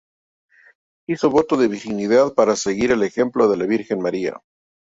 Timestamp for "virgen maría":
3.67-4.41